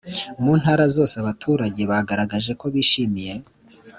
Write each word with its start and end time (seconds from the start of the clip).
Mu 0.41 0.51
ntara 0.59 0.83
zose 0.95 1.15
abaturage 1.17 1.81
bagaragaje 1.91 2.51
ko 2.59 2.65
bishimiye 2.73 3.33